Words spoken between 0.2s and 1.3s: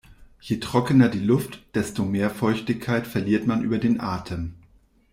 Je trockener die